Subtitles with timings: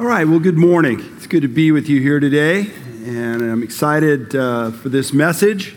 [0.00, 0.98] All right, well, good morning.
[1.18, 2.70] It's good to be with you here today,
[3.04, 5.74] and I'm excited uh, for this message.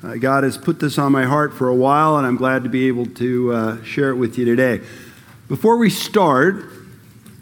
[0.00, 2.68] Uh, God has put this on my heart for a while, and I'm glad to
[2.68, 4.80] be able to uh, share it with you today.
[5.48, 6.66] Before we start,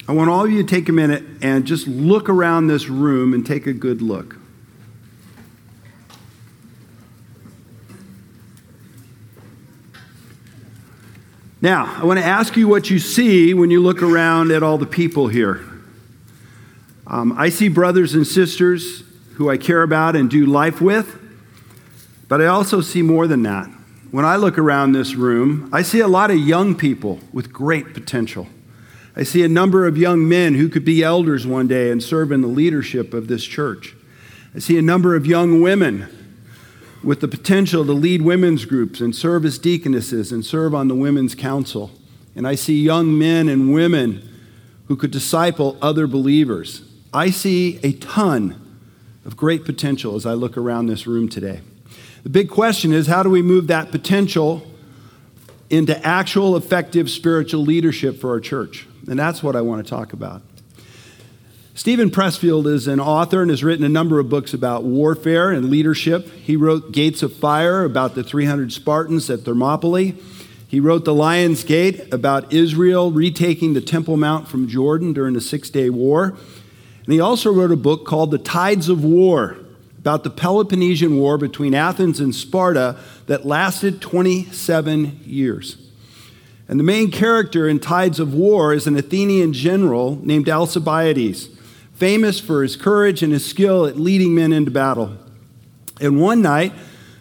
[0.08, 3.34] I want all of you to take a minute and just look around this room
[3.34, 4.38] and take a good look.
[11.60, 14.78] Now, I want to ask you what you see when you look around at all
[14.78, 15.75] the people here.
[17.06, 21.18] Um, I see brothers and sisters who I care about and do life with,
[22.28, 23.68] but I also see more than that.
[24.10, 27.92] When I look around this room, I see a lot of young people with great
[27.94, 28.48] potential.
[29.14, 32.32] I see a number of young men who could be elders one day and serve
[32.32, 33.94] in the leadership of this church.
[34.54, 36.08] I see a number of young women
[37.04, 40.94] with the potential to lead women's groups and serve as deaconesses and serve on the
[40.94, 41.92] women's council.
[42.34, 44.28] And I see young men and women
[44.88, 46.82] who could disciple other believers.
[47.16, 48.60] I see a ton
[49.24, 51.62] of great potential as I look around this room today.
[52.24, 54.70] The big question is how do we move that potential
[55.70, 58.86] into actual effective spiritual leadership for our church?
[59.08, 60.42] And that's what I want to talk about.
[61.74, 65.70] Steven Pressfield is an author and has written a number of books about warfare and
[65.70, 66.30] leadership.
[66.32, 70.16] He wrote Gates of Fire about the 300 Spartans at Thermopylae.
[70.68, 75.40] He wrote The Lion's Gate about Israel retaking the Temple Mount from Jordan during the
[75.40, 76.36] Six Day War.
[77.06, 79.56] And he also wrote a book called The Tides of War
[79.98, 85.76] about the Peloponnesian War between Athens and Sparta that lasted 27 years.
[86.68, 91.48] And the main character in Tides of War is an Athenian general named Alcibiades,
[91.94, 95.16] famous for his courage and his skill at leading men into battle.
[96.00, 96.72] And one night,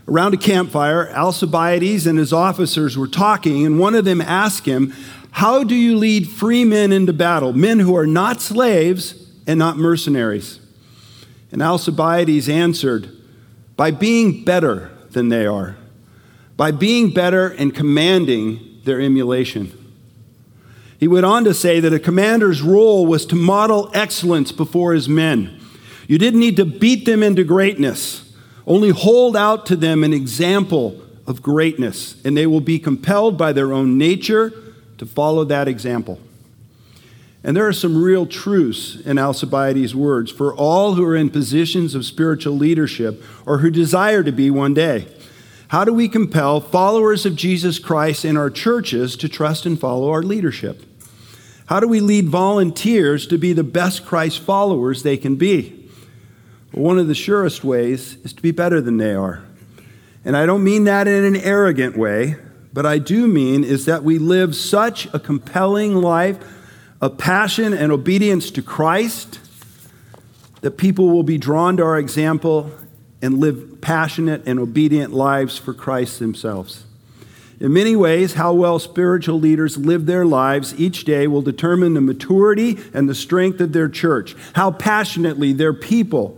[0.08, 4.94] around a campfire, Alcibiades and his officers were talking, and one of them asked him,
[5.30, 9.78] How do you lead free men into battle, men who are not slaves and not
[9.78, 10.60] mercenaries?
[11.52, 13.10] And Alcibiades answered,
[13.76, 15.78] By being better than they are,
[16.58, 19.72] by being better and commanding their emulation.
[20.98, 25.10] He went on to say that a commander's role was to model excellence before his
[25.10, 25.60] men.
[26.08, 28.34] You didn't need to beat them into greatness,
[28.66, 33.52] only hold out to them an example of greatness, and they will be compelled by
[33.52, 34.54] their own nature
[34.98, 36.20] to follow that example.
[37.46, 41.94] And there are some real truths in Alcibiades' words for all who are in positions
[41.94, 45.08] of spiritual leadership or who desire to be one day.
[45.68, 50.10] How do we compel followers of Jesus Christ in our churches to trust and follow
[50.10, 50.82] our leadership?
[51.68, 55.88] How do we lead volunteers to be the best Christ followers they can be?
[56.72, 59.44] One of the surest ways is to be better than they are.
[60.24, 62.38] And I don't mean that in an arrogant way,
[62.74, 66.40] but I do mean is that we live such a compelling life
[67.02, 69.40] a passion and obedience to Christ,
[70.62, 72.72] that people will be drawn to our example
[73.22, 76.86] and live passionate and obedient lives for Christ themselves.
[77.60, 82.02] In many ways, how well spiritual leaders live their lives each day will determine the
[82.02, 86.38] maturity and the strength of their church, how passionately their people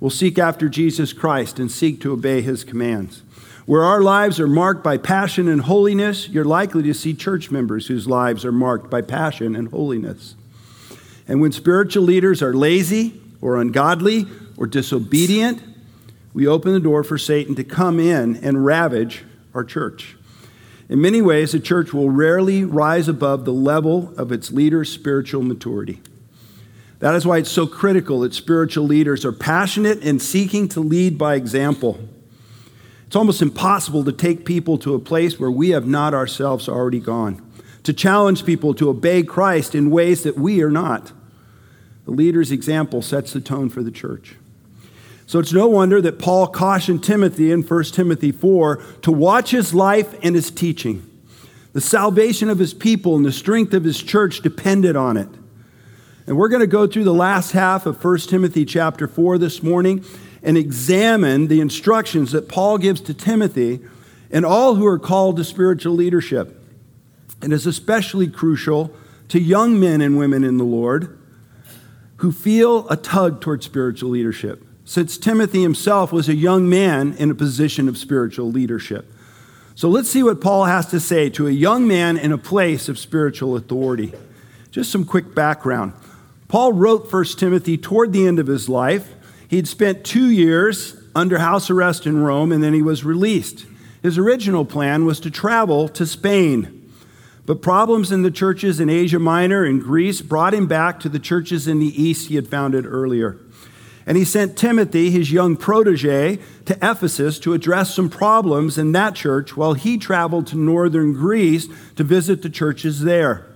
[0.00, 3.22] will seek after Jesus Christ and seek to obey his commands.
[3.68, 7.86] Where our lives are marked by passion and holiness, you're likely to see church members
[7.86, 10.36] whose lives are marked by passion and holiness.
[11.28, 14.24] And when spiritual leaders are lazy or ungodly
[14.56, 15.62] or disobedient,
[16.32, 20.16] we open the door for Satan to come in and ravage our church.
[20.88, 25.42] In many ways, the church will rarely rise above the level of its leaders' spiritual
[25.42, 26.00] maturity.
[27.00, 31.18] That is why it's so critical that spiritual leaders are passionate and seeking to lead
[31.18, 32.00] by example.
[33.08, 37.00] It's almost impossible to take people to a place where we have not ourselves already
[37.00, 37.42] gone,
[37.84, 41.12] to challenge people to obey Christ in ways that we are not.
[42.04, 44.36] The leader's example sets the tone for the church.
[45.26, 49.72] So it's no wonder that Paul cautioned Timothy in 1 Timothy 4 to watch his
[49.72, 51.08] life and his teaching.
[51.72, 55.30] The salvation of his people and the strength of his church depended on it.
[56.26, 59.62] And we're going to go through the last half of 1 Timothy chapter 4 this
[59.62, 60.04] morning
[60.42, 63.80] and examine the instructions that Paul gives to Timothy
[64.30, 66.54] and all who are called to spiritual leadership.
[67.42, 68.94] It is especially crucial
[69.28, 71.18] to young men and women in the Lord
[72.16, 77.30] who feel a tug toward spiritual leadership, since Timothy himself was a young man in
[77.30, 79.12] a position of spiritual leadership.
[79.76, 82.88] So let's see what Paul has to say to a young man in a place
[82.88, 84.12] of spiritual authority.
[84.72, 85.92] Just some quick background.
[86.48, 89.14] Paul wrote 1 Timothy toward the end of his life
[89.48, 93.66] He'd spent two years under house arrest in Rome and then he was released.
[94.02, 96.74] His original plan was to travel to Spain.
[97.46, 101.18] But problems in the churches in Asia Minor and Greece brought him back to the
[101.18, 103.38] churches in the east he had founded earlier.
[104.04, 109.14] And he sent Timothy, his young protege, to Ephesus to address some problems in that
[109.14, 113.47] church while he traveled to northern Greece to visit the churches there.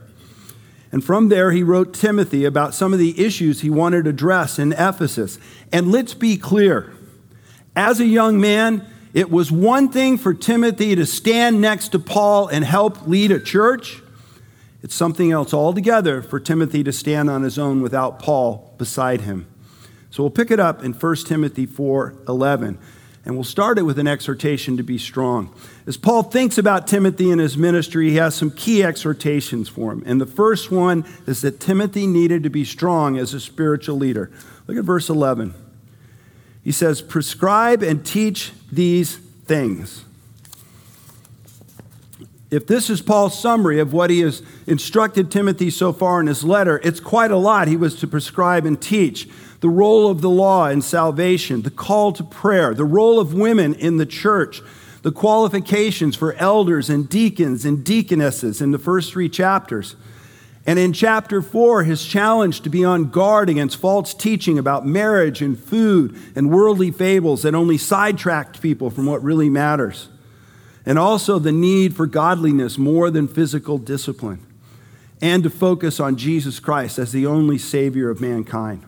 [0.92, 4.58] And from there, he wrote Timothy about some of the issues he wanted to address
[4.58, 5.38] in Ephesus.
[5.72, 6.92] And let's be clear
[7.74, 12.48] as a young man, it was one thing for Timothy to stand next to Paul
[12.48, 14.02] and help lead a church.
[14.82, 19.46] It's something else altogether for Timothy to stand on his own without Paul beside him.
[20.10, 22.78] So we'll pick it up in 1 Timothy 4:11
[23.24, 25.54] and we'll start it with an exhortation to be strong.
[25.86, 30.02] As Paul thinks about Timothy and his ministry, he has some key exhortations for him.
[30.04, 34.30] And the first one is that Timothy needed to be strong as a spiritual leader.
[34.66, 35.54] Look at verse 11.
[36.64, 39.16] He says, "Prescribe and teach these
[39.46, 40.04] things."
[42.52, 46.44] If this is Paul's summary of what he has instructed Timothy so far in his
[46.44, 49.26] letter, it's quite a lot he was to prescribe and teach
[49.60, 53.72] the role of the law in salvation, the call to prayer, the role of women
[53.72, 54.60] in the church,
[55.00, 59.96] the qualifications for elders and deacons and deaconesses in the first three chapters.
[60.66, 65.40] And in chapter four, his challenge to be on guard against false teaching about marriage
[65.40, 70.08] and food and worldly fables that only sidetracked people from what really matters.
[70.84, 74.44] And also the need for godliness more than physical discipline,
[75.20, 78.82] and to focus on Jesus Christ as the only Savior of mankind.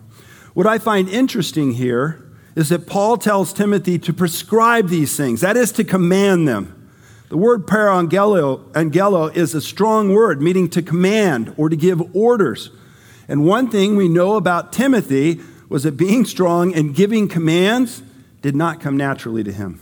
[0.54, 2.20] What I find interesting here
[2.56, 6.90] is that Paul tells Timothy to prescribe these things, that is, to command them.
[7.28, 12.70] The word parangelo angelo is a strong word, meaning to command or to give orders.
[13.28, 18.02] And one thing we know about Timothy was that being strong and giving commands
[18.42, 19.80] did not come naturally to him.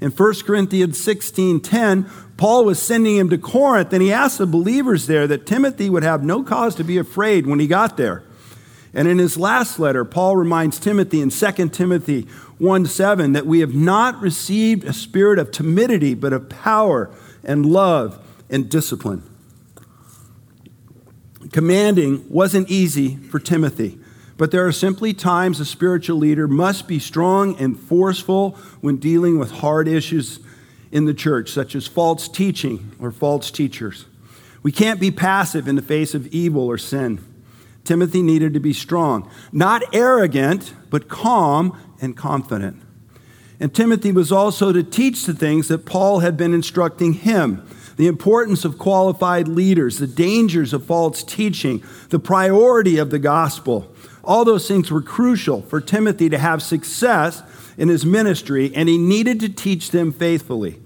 [0.00, 2.06] In 1 Corinthians 16:10,
[2.36, 6.02] Paul was sending him to Corinth, and he asked the believers there that Timothy would
[6.02, 8.22] have no cause to be afraid when he got there.
[8.94, 12.22] And in his last letter, Paul reminds Timothy in 2 Timothy
[12.58, 17.10] 1 7 that we have not received a spirit of timidity, but of power
[17.44, 18.18] and love
[18.48, 19.22] and discipline.
[21.52, 23.99] Commanding wasn't easy for Timothy,
[24.40, 29.38] but there are simply times a spiritual leader must be strong and forceful when dealing
[29.38, 30.40] with hard issues
[30.90, 34.06] in the church, such as false teaching or false teachers.
[34.62, 37.22] We can't be passive in the face of evil or sin.
[37.84, 42.80] Timothy needed to be strong, not arrogant, but calm and confident.
[43.60, 47.62] And Timothy was also to teach the things that Paul had been instructing him
[48.00, 53.94] the importance of qualified leaders, the dangers of false teaching, the priority of the gospel.
[54.22, 57.42] All those things were crucial for Timothy to have success
[57.76, 60.80] in his ministry, and he needed to teach them faithfully.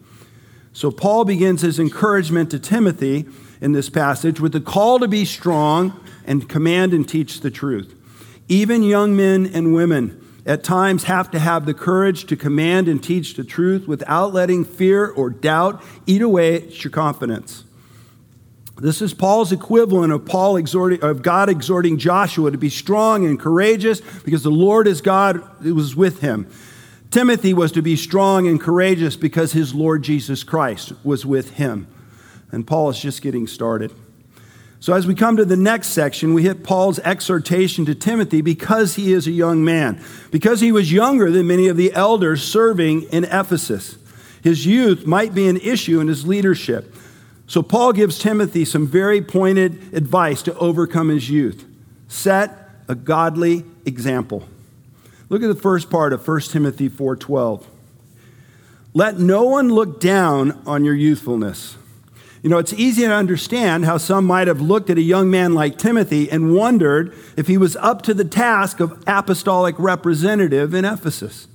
[0.72, 3.26] So Paul begins his encouragement to Timothy
[3.60, 7.94] in this passage with the call to be strong and command and teach the truth.
[8.48, 13.02] Even young men and women at times have to have the courage to command and
[13.02, 17.63] teach the truth without letting fear or doubt eat away at your confidence.
[18.76, 23.38] This is Paul's equivalent of Paul exhorting, of God exhorting Joshua to be strong and
[23.38, 26.49] courageous because the Lord is God was with him.
[27.11, 31.87] Timothy was to be strong and courageous because his Lord Jesus Christ was with him.
[32.50, 33.93] And Paul is just getting started.
[34.81, 38.97] So, as we come to the next section, we hit Paul's exhortation to Timothy because
[38.97, 43.04] he is a young man, because he was younger than many of the elders serving
[43.04, 43.97] in Ephesus.
[44.43, 46.95] His youth might be an issue in his leadership.
[47.46, 51.66] So, Paul gives Timothy some very pointed advice to overcome his youth.
[52.08, 54.48] Set a godly example.
[55.28, 57.66] Look at the first part of 1 Timothy 4:12.
[58.94, 61.76] Let no one look down on your youthfulness
[62.44, 65.54] you know, it's easy to understand how some might have looked at a young man
[65.54, 70.84] like Timothy and wondered if he was up to the task of apostolic representative in
[70.84, 71.48] Ephesus.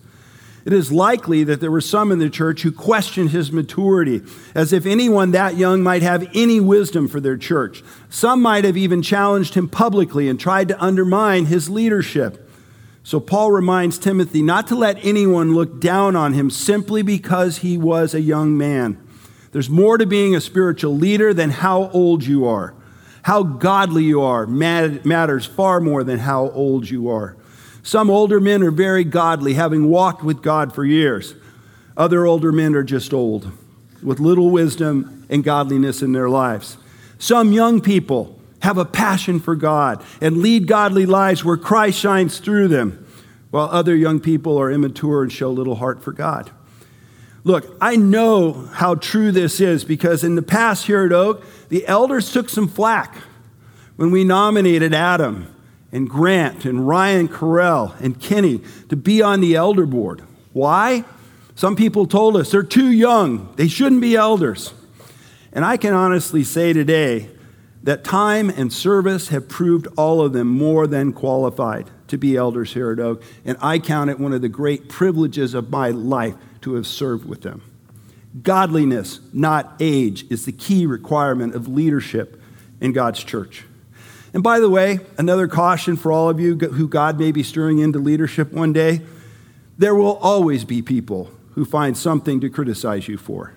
[0.65, 4.21] It is likely that there were some in the church who questioned his maturity,
[4.53, 7.83] as if anyone that young might have any wisdom for their church.
[8.09, 12.49] Some might have even challenged him publicly and tried to undermine his leadership.
[13.03, 17.77] So Paul reminds Timothy not to let anyone look down on him simply because he
[17.77, 19.01] was a young man.
[19.51, 22.75] There's more to being a spiritual leader than how old you are.
[23.23, 27.35] How godly you are matters far more than how old you are.
[27.83, 31.35] Some older men are very godly, having walked with God for years.
[31.95, 33.51] Other older men are just old,
[34.03, 36.77] with little wisdom and godliness in their lives.
[37.17, 42.39] Some young people have a passion for God and lead godly lives where Christ shines
[42.39, 43.05] through them,
[43.51, 46.51] while other young people are immature and show little heart for God.
[47.43, 51.87] Look, I know how true this is because in the past here at Oak, the
[51.87, 53.15] elders took some flack
[53.95, 55.53] when we nominated Adam
[55.91, 60.23] and Grant and Ryan Carell and Kenny to be on the elder board.
[60.53, 61.03] Why?
[61.55, 64.73] Some people told us they're too young, they shouldn't be elders.
[65.51, 67.29] And I can honestly say today
[67.83, 72.73] that time and service have proved all of them more than qualified to be elders
[72.73, 76.35] here at Oak, and I count it one of the great privileges of my life
[76.61, 77.61] to have served with them.
[78.41, 82.41] Godliness, not age, is the key requirement of leadership
[82.79, 83.65] in God's church.
[84.33, 87.79] And by the way, another caution for all of you who God may be stirring
[87.79, 89.01] into leadership one day
[89.79, 93.53] there will always be people who find something to criticize you for.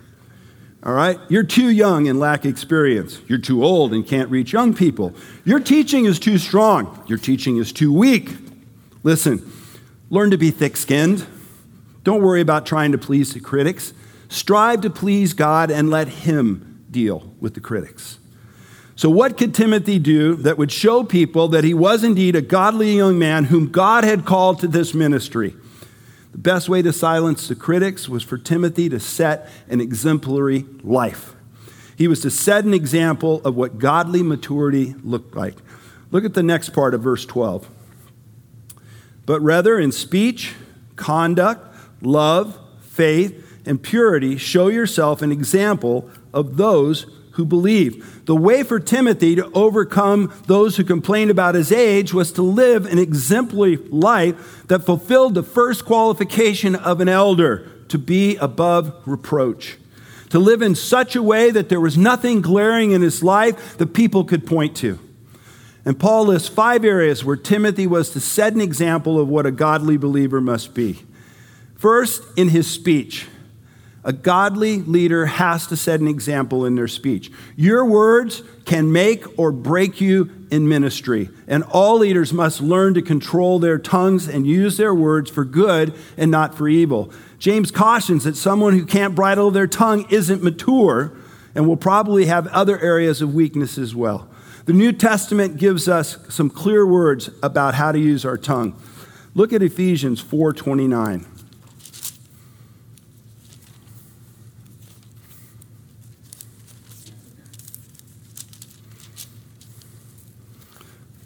[0.84, 1.18] All right?
[1.28, 3.20] You're too young and lack experience.
[3.26, 5.14] You're too old and can't reach young people.
[5.44, 7.02] Your teaching is too strong.
[7.08, 8.30] Your teaching is too weak.
[9.02, 9.50] Listen,
[10.10, 11.26] learn to be thick skinned.
[12.04, 13.92] Don't worry about trying to please the critics.
[14.28, 18.18] Strive to please God and let Him deal with the critics.
[18.94, 22.96] So, what could Timothy do that would show people that he was indeed a godly
[22.96, 25.54] young man whom God had called to this ministry?
[26.32, 31.34] The best way to silence the critics was for Timothy to set an exemplary life.
[31.96, 35.56] He was to set an example of what godly maturity looked like.
[36.10, 37.68] Look at the next part of verse 12.
[39.24, 40.54] But rather, in speech,
[40.96, 48.24] conduct, love, faith, and purity, show yourself an example of those who believe.
[48.26, 52.86] The way for Timothy to overcome those who complained about his age was to live
[52.86, 59.78] an exemplary life that fulfilled the first qualification of an elder to be above reproach.
[60.30, 63.92] To live in such a way that there was nothing glaring in his life that
[63.92, 64.98] people could point to.
[65.84, 69.50] And Paul lists five areas where Timothy was to set an example of what a
[69.50, 71.02] godly believer must be.
[71.76, 73.26] First, in his speech.
[74.04, 77.30] A godly leader has to set an example in their speech.
[77.54, 83.02] Your words can make or break you in ministry, and all leaders must learn to
[83.02, 87.12] control their tongues and use their words for good and not for evil.
[87.38, 91.16] James cautions that someone who can't bridle their tongue isn't mature
[91.54, 94.28] and will probably have other areas of weakness as well.
[94.64, 98.74] The New Testament gives us some clear words about how to use our tongue.
[99.34, 101.24] Look at Ephesians 4:29.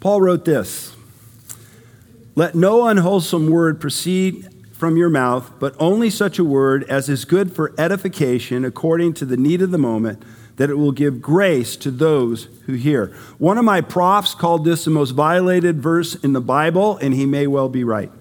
[0.07, 0.95] Paul wrote this
[2.33, 7.25] Let no unwholesome word proceed from your mouth, but only such a word as is
[7.25, 10.23] good for edification according to the need of the moment,
[10.55, 13.07] that it will give grace to those who hear.
[13.37, 17.25] One of my profs called this the most violated verse in the Bible, and he
[17.25, 18.11] may well be right.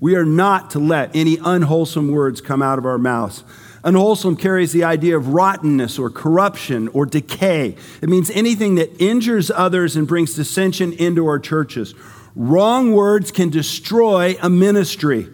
[0.00, 3.44] We are not to let any unwholesome words come out of our mouths.
[3.82, 7.76] Unwholesome carries the idea of rottenness or corruption or decay.
[8.02, 11.94] It means anything that injures others and brings dissension into our churches.
[12.36, 15.28] Wrong words can destroy a ministry.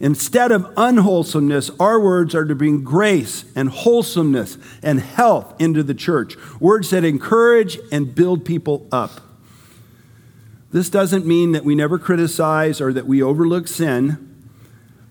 [0.00, 5.94] Instead of unwholesomeness, our words are to bring grace and wholesomeness and health into the
[5.94, 6.36] church.
[6.58, 9.20] Words that encourage and build people up.
[10.72, 14.31] This doesn't mean that we never criticize or that we overlook sin.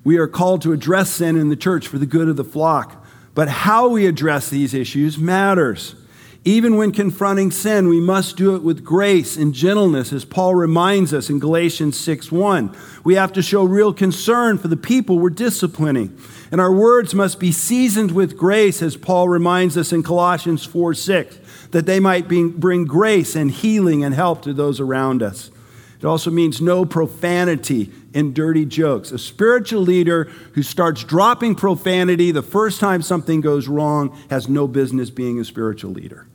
[0.03, 3.05] We are called to address sin in the church for the good of the flock.
[3.33, 5.95] But how we address these issues matters.
[6.43, 11.13] Even when confronting sin, we must do it with grace and gentleness, as Paul reminds
[11.13, 12.75] us in Galatians 6 1.
[13.03, 16.17] We have to show real concern for the people we're disciplining.
[16.51, 20.95] And our words must be seasoned with grace, as Paul reminds us in Colossians 4
[20.95, 21.37] 6,
[21.69, 25.51] that they might bring grace and healing and help to those around us.
[25.99, 29.11] It also means no profanity and dirty jokes.
[29.11, 34.67] A spiritual leader who starts dropping profanity the first time something goes wrong has no
[34.67, 36.27] business being a spiritual leader.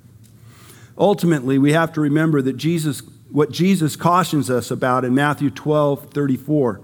[0.98, 6.10] Ultimately, we have to remember that Jesus, what Jesus cautions us about in Matthew 12
[6.10, 6.80] 34,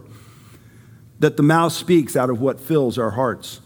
[1.18, 3.60] that the mouth speaks out of what fills our hearts.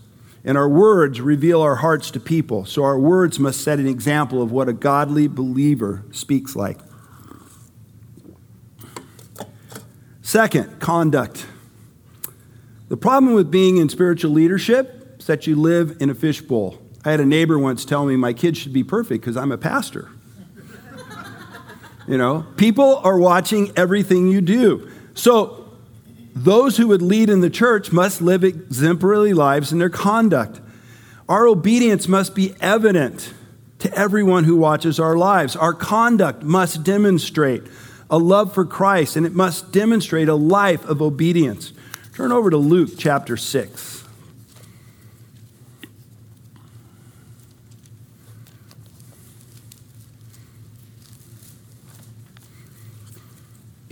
[0.45, 2.65] And our words reveal our hearts to people.
[2.67, 6.79] So our words must set an example of what a godly believer speaks like.
[10.27, 11.47] Second, conduct.
[12.89, 16.83] The problem with being in spiritual leadership is that you live in a fishbowl.
[17.05, 19.57] I had a neighbor once tell me my kids should be perfect because I'm a
[19.57, 20.11] pastor.
[22.09, 24.91] you know, people are watching everything you do.
[25.15, 25.71] So,
[26.35, 30.61] those who would lead in the church must live exemplary lives in their conduct.
[31.29, 33.33] Our obedience must be evident
[33.79, 35.55] to everyone who watches our lives.
[35.55, 37.63] Our conduct must demonstrate
[38.11, 41.73] a love for Christ, and it must demonstrate a life of obedience.
[42.15, 44.05] Turn over to Luke chapter 6.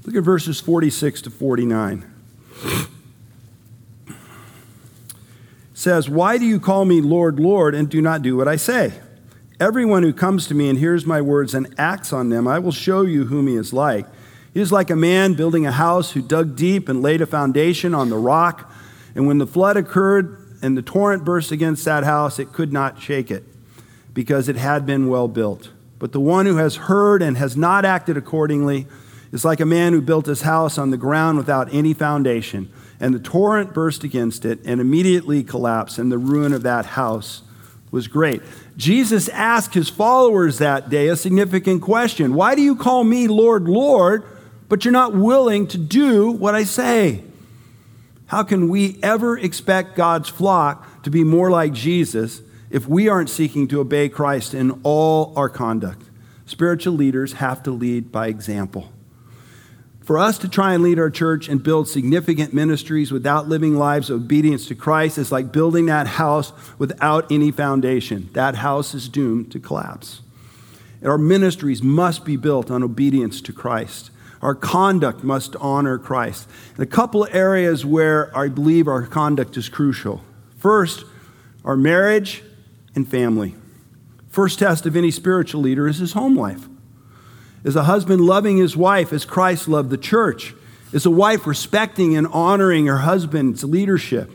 [0.04, 2.10] Look at verses 46 to 49.
[4.06, 4.14] It
[5.72, 9.00] says, Why do you call me Lord, Lord, and do not do what I say?
[9.64, 12.70] Everyone who comes to me and hears my words and acts on them, I will
[12.70, 14.04] show you whom he is like.
[14.52, 17.94] He is like a man building a house who dug deep and laid a foundation
[17.94, 18.70] on the rock.
[19.14, 23.00] And when the flood occurred and the torrent burst against that house, it could not
[23.00, 23.42] shake it
[24.12, 25.70] because it had been well built.
[25.98, 28.86] But the one who has heard and has not acted accordingly
[29.32, 32.70] is like a man who built his house on the ground without any foundation.
[33.00, 37.40] And the torrent burst against it and immediately collapsed, and the ruin of that house
[37.94, 38.42] was great.
[38.76, 43.68] Jesus asked his followers that day a significant question Why do you call me Lord,
[43.68, 44.24] Lord,
[44.68, 47.22] but you're not willing to do what I say?
[48.26, 53.30] How can we ever expect God's flock to be more like Jesus if we aren't
[53.30, 56.10] seeking to obey Christ in all our conduct?
[56.46, 58.90] Spiritual leaders have to lead by example.
[60.04, 64.10] For us to try and lead our church and build significant ministries without living lives
[64.10, 68.28] of obedience to Christ is like building that house without any foundation.
[68.34, 70.20] That house is doomed to collapse.
[71.00, 74.10] And our ministries must be built on obedience to Christ.
[74.42, 76.50] Our conduct must honor Christ.
[76.76, 80.22] In a couple of areas where I believe our conduct is crucial.
[80.58, 81.06] First,
[81.64, 82.42] our marriage
[82.94, 83.54] and family.
[84.28, 86.68] First test of any spiritual leader is his home life.
[87.64, 90.54] Is a husband loving his wife as Christ loved the church?
[90.92, 94.30] Is a wife respecting and honoring her husband's leadership?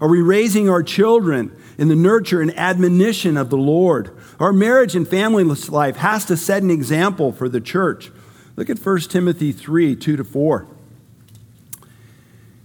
[0.00, 4.16] Are we raising our children in the nurture and admonition of the Lord?
[4.38, 8.12] Our marriage and family life has to set an example for the church.
[8.54, 10.66] Look at 1 Timothy 3 2 to 4.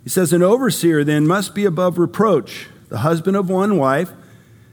[0.03, 4.11] He says, An overseer then must be above reproach, the husband of one wife,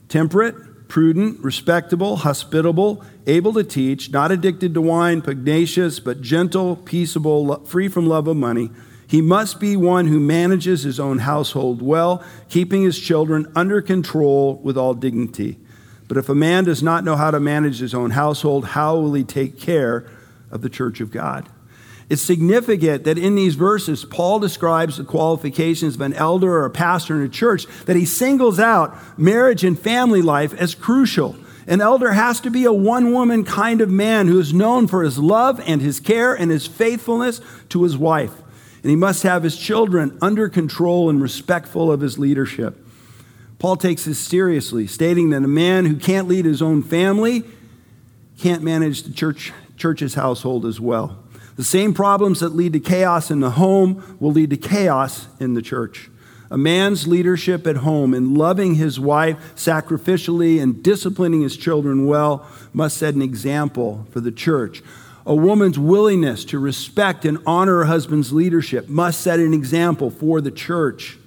[0.08, 0.54] temperate
[0.90, 7.88] prudent, respectable, hospitable, able to teach, not addicted to wine, pugnacious, but gentle, peaceable, free
[7.88, 8.68] from love of money.
[9.06, 14.56] He must be one who manages his own household well, keeping his children under control
[14.62, 15.58] with all dignity.
[16.08, 19.14] But if a man does not know how to manage his own household, how will
[19.14, 20.10] he take care
[20.50, 21.48] of the church of God?
[22.10, 26.70] It's significant that in these verses, Paul describes the qualifications of an elder or a
[26.70, 31.36] pastor in a church, that he singles out marriage and family life as crucial.
[31.68, 35.04] An elder has to be a one woman kind of man who is known for
[35.04, 38.32] his love and his care and his faithfulness to his wife.
[38.82, 42.84] And he must have his children under control and respectful of his leadership.
[43.60, 47.44] Paul takes this seriously, stating that a man who can't lead his own family
[48.36, 51.22] can't manage the church, church's household as well.
[51.60, 55.52] The same problems that lead to chaos in the home will lead to chaos in
[55.52, 56.08] the church.
[56.50, 62.48] A man's leadership at home in loving his wife sacrificially and disciplining his children well
[62.72, 64.82] must set an example for the church.
[65.26, 70.40] A woman's willingness to respect and honor her husband's leadership must set an example for
[70.40, 71.18] the church.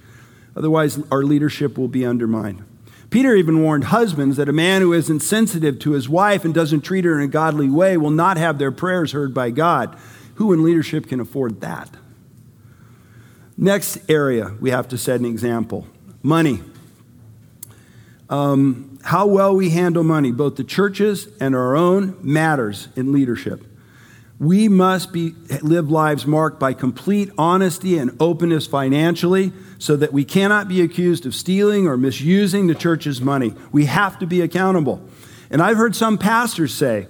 [0.55, 2.63] Otherwise, our leadership will be undermined.
[3.11, 6.81] Peter even warned husbands that a man who isn't sensitive to his wife and doesn't
[6.81, 9.95] treat her in a godly way will not have their prayers heard by God.
[10.35, 11.89] Who in leadership can afford that?
[13.57, 15.87] Next area we have to set an example
[16.21, 16.61] money.
[18.29, 23.61] Um, how well we handle money, both the churches and our own, matters in leadership.
[24.39, 30.25] We must be, live lives marked by complete honesty and openness financially so that we
[30.25, 33.53] cannot be accused of stealing or misusing the church's money.
[33.71, 35.07] We have to be accountable.
[35.51, 37.07] And I've heard some pastors say,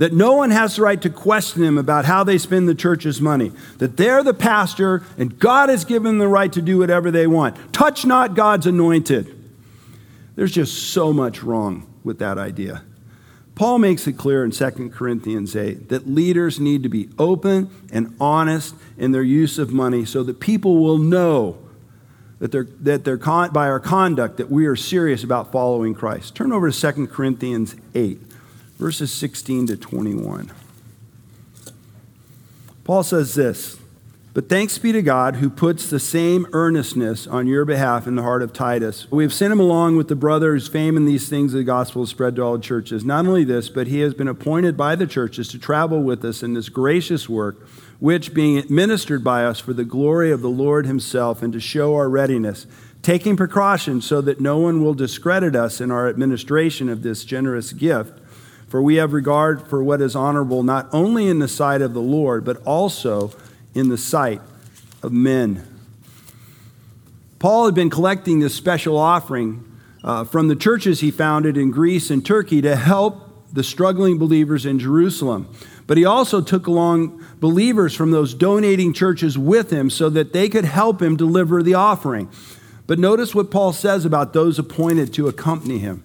[0.00, 3.20] that no one has the right to question them about how they spend the church's
[3.20, 7.10] money, that they're the pastor and God has given them the right to do whatever
[7.10, 7.74] they want.
[7.74, 9.36] Touch not God's anointed.
[10.36, 12.82] There's just so much wrong with that idea.
[13.54, 18.16] Paul makes it clear in 2 Corinthians 8 that leaders need to be open and
[18.18, 21.58] honest in their use of money so that people will know
[22.38, 26.34] that, they're, that they're con- by our conduct that we are serious about following Christ.
[26.34, 28.29] Turn over to 2 Corinthians 8
[28.80, 30.50] verses 16 to 21.
[32.82, 33.78] Paul says this
[34.32, 38.22] But thanks be to God who puts the same earnestness on your behalf in the
[38.22, 39.06] heart of Titus.
[39.10, 42.02] We have sent him along with the brother whose fame in these things the gospel
[42.02, 43.04] has spread to all churches.
[43.04, 46.42] Not only this, but he has been appointed by the churches to travel with us
[46.42, 50.86] in this gracious work, which being administered by us for the glory of the Lord
[50.86, 52.66] himself and to show our readiness
[53.02, 57.72] taking precautions so that no one will discredit us in our administration of this generous
[57.72, 58.19] gift.
[58.70, 62.00] For we have regard for what is honorable not only in the sight of the
[62.00, 63.32] Lord, but also
[63.74, 64.40] in the sight
[65.02, 65.66] of men.
[67.40, 69.64] Paul had been collecting this special offering
[70.04, 74.64] uh, from the churches he founded in Greece and Turkey to help the struggling believers
[74.64, 75.52] in Jerusalem.
[75.88, 80.48] But he also took along believers from those donating churches with him so that they
[80.48, 82.30] could help him deliver the offering.
[82.86, 86.04] But notice what Paul says about those appointed to accompany him.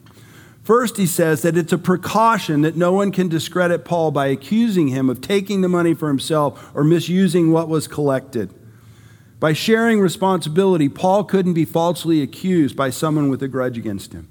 [0.65, 4.87] First, he says that it's a precaution that no one can discredit Paul by accusing
[4.87, 8.51] him of taking the money for himself or misusing what was collected.
[9.39, 14.27] By sharing responsibility, Paul couldn't be falsely accused by someone with a grudge against him.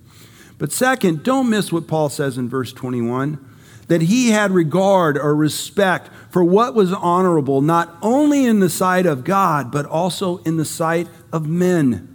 [0.59, 3.53] But second, don't miss what Paul says in verse 21
[3.87, 9.07] that he had regard or respect for what was honorable, not only in the sight
[9.07, 12.14] of God, but also in the sight of men.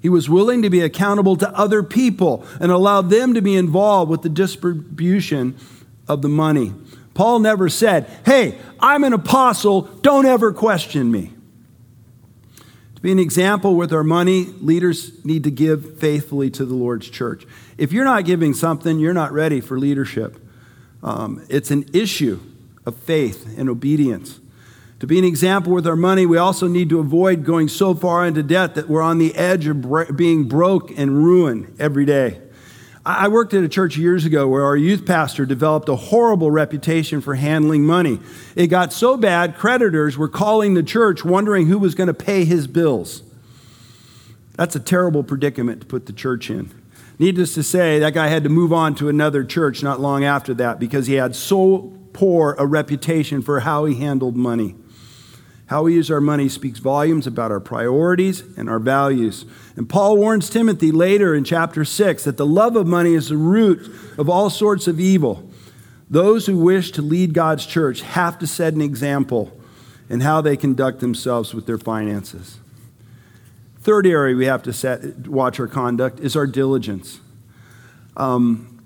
[0.00, 4.10] He was willing to be accountable to other people and allow them to be involved
[4.10, 5.56] with the distribution
[6.08, 6.72] of the money.
[7.12, 11.32] Paul never said, Hey, I'm an apostle, don't ever question me.
[12.94, 17.08] To be an example with our money, leaders need to give faithfully to the Lord's
[17.08, 17.46] church.
[17.78, 20.38] If you're not giving something, you're not ready for leadership.
[21.02, 22.40] Um, it's an issue
[22.86, 24.39] of faith and obedience.
[25.00, 28.26] To be an example with our money, we also need to avoid going so far
[28.26, 32.38] into debt that we're on the edge of being broke and ruined every day.
[33.06, 37.22] I worked at a church years ago where our youth pastor developed a horrible reputation
[37.22, 38.20] for handling money.
[38.54, 42.44] It got so bad, creditors were calling the church wondering who was going to pay
[42.44, 43.22] his bills.
[44.56, 46.74] That's a terrible predicament to put the church in.
[47.18, 50.52] Needless to say, that guy had to move on to another church not long after
[50.54, 54.74] that because he had so poor a reputation for how he handled money.
[55.70, 59.44] How we use our money speaks volumes about our priorities and our values.
[59.76, 63.36] And Paul warns Timothy later in chapter 6 that the love of money is the
[63.36, 65.48] root of all sorts of evil.
[66.10, 69.56] Those who wish to lead God's church have to set an example
[70.08, 72.58] in how they conduct themselves with their finances.
[73.78, 77.20] Third area we have to set, watch our conduct is our diligence.
[78.16, 78.82] Um,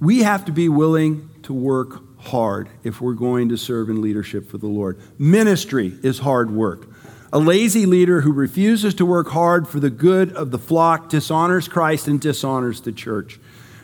[0.00, 4.48] we have to be willing to work hard if we're going to serve in leadership
[4.50, 4.98] for the Lord.
[5.18, 6.88] Ministry is hard work.
[7.32, 11.66] A lazy leader who refuses to work hard for the good of the flock dishonors
[11.66, 13.40] Christ and dishonors the church.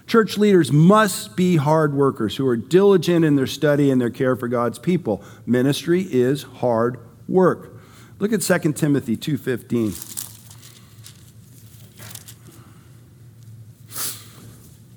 [0.07, 4.37] Church leaders must be hard workers who are diligent in their study and their care
[4.37, 5.23] for God's people.
[5.47, 6.99] Ministry is hard
[7.29, 7.75] work.
[8.19, 9.95] Look at 2 Timothy 2:15.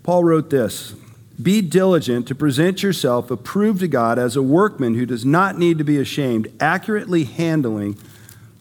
[0.04, 0.96] Paul wrote this,
[1.42, 5.78] be diligent to present yourself approved to God as a workman who does not need
[5.80, 7.98] to be ashamed, accurately handling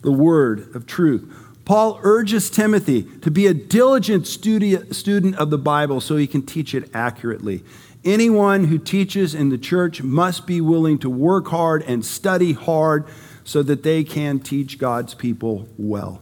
[0.01, 1.31] the word of truth.
[1.65, 6.75] Paul urges Timothy to be a diligent student of the Bible so he can teach
[6.75, 7.63] it accurately.
[8.03, 13.05] Anyone who teaches in the church must be willing to work hard and study hard
[13.45, 16.21] so that they can teach God's people well.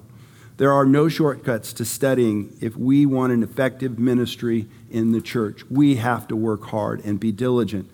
[0.62, 5.64] There are no shortcuts to studying if we want an effective ministry in the church.
[5.72, 7.90] We have to work hard and be diligent.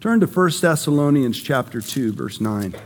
[0.00, 2.76] Turn to 1 Thessalonians chapter 2 verse 9.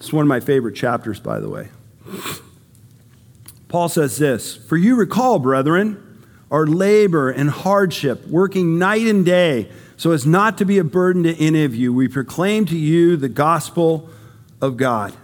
[0.00, 1.68] It's one of my favorite chapters by the way.
[3.68, 5.98] Paul says this, "For you recall, brethren,
[6.50, 9.70] our labor and hardship, working night and day,
[10.02, 13.16] so as not to be a burden to any of you, we proclaim to you
[13.16, 14.10] the gospel
[14.60, 15.14] of God.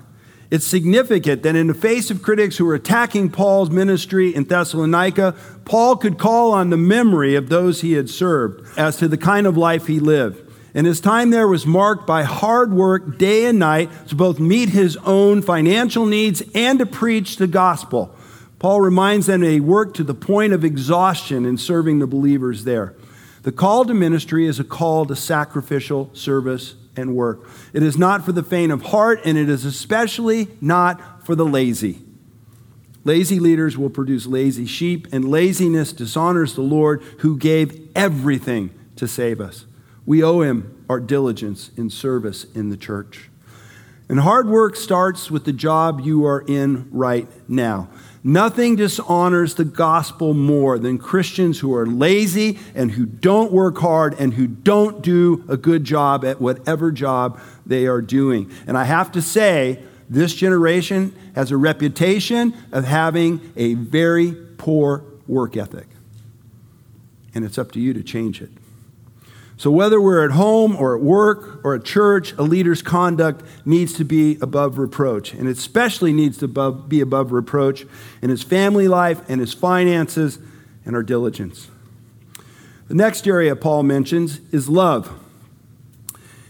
[0.52, 5.34] It's significant that in the face of critics who were attacking Paul's ministry in Thessalonica,
[5.64, 9.48] Paul could call on the memory of those he had served as to the kind
[9.48, 10.48] of life he lived.
[10.74, 14.68] And his time there was marked by hard work day and night to both meet
[14.68, 18.14] his own financial needs and to preach the gospel.
[18.60, 22.62] Paul reminds them that he worked to the point of exhaustion in serving the believers
[22.62, 22.94] there.
[23.48, 27.48] The call to ministry is a call to sacrificial service and work.
[27.72, 31.46] It is not for the faint of heart, and it is especially not for the
[31.46, 32.02] lazy.
[33.04, 39.08] Lazy leaders will produce lazy sheep, and laziness dishonors the Lord who gave everything to
[39.08, 39.64] save us.
[40.04, 43.30] We owe him our diligence in service in the church.
[44.10, 47.88] And hard work starts with the job you are in right now.
[48.28, 54.14] Nothing dishonors the gospel more than Christians who are lazy and who don't work hard
[54.18, 58.52] and who don't do a good job at whatever job they are doing.
[58.66, 65.04] And I have to say, this generation has a reputation of having a very poor
[65.26, 65.86] work ethic.
[67.34, 68.50] And it's up to you to change it.
[69.58, 73.92] So, whether we're at home or at work or at church, a leader's conduct needs
[73.94, 75.34] to be above reproach.
[75.34, 77.84] And especially needs to be above reproach
[78.22, 80.38] in his family life and his finances
[80.86, 81.68] and our diligence.
[82.86, 85.12] The next area Paul mentions is love.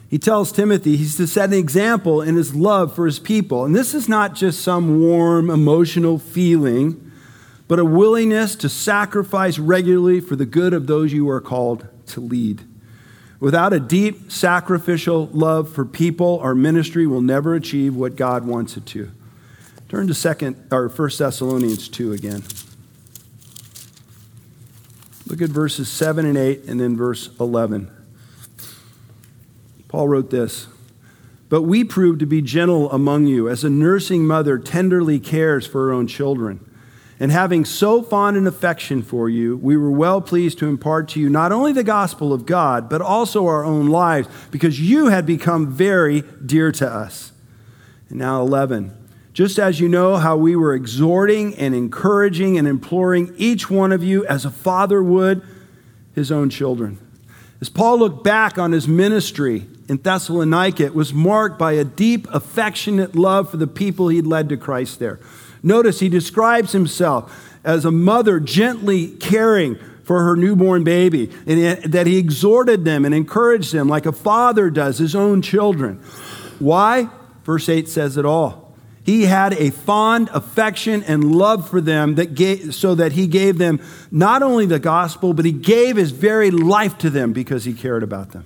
[0.09, 3.65] He tells Timothy he's to set an example in his love for his people.
[3.65, 7.09] And this is not just some warm, emotional feeling
[7.69, 12.21] but a willingness to sacrifice regularly for the good of those you are called to
[12.21, 12.63] lead.
[13.41, 18.77] Without a deep sacrificial love for people, our ministry will never achieve what God wants
[18.77, 19.11] it to.
[19.89, 22.43] Turn to second or 1 Thessalonians 2 again.
[25.27, 27.91] Look at verses 7 and 8 and then verse 11.
[29.87, 30.67] Paul wrote this
[31.49, 35.87] But we proved to be gentle among you, as a nursing mother tenderly cares for
[35.87, 36.68] her own children.
[37.21, 41.21] And having so fond an affection for you, we were well pleased to impart to
[41.21, 45.27] you not only the gospel of God, but also our own lives, because you had
[45.27, 47.33] become very dear to us.
[48.09, 48.95] And now, 11.
[49.33, 54.03] Just as you know how we were exhorting and encouraging and imploring each one of
[54.03, 55.43] you as a father would
[56.15, 56.99] his own children.
[57.61, 62.29] As Paul looked back on his ministry in Thessalonica, it was marked by a deep,
[62.33, 65.19] affectionate love for the people he'd led to Christ there.
[65.63, 72.07] Notice he describes himself as a mother gently caring for her newborn baby, and that
[72.07, 75.97] he exhorted them and encouraged them like a father does his own children.
[76.59, 77.11] Why?
[77.45, 78.75] Verse 8 says it all.
[79.05, 83.59] He had a fond affection and love for them that gave, so that he gave
[83.59, 87.73] them not only the gospel, but he gave his very life to them because he
[87.73, 88.45] cared about them.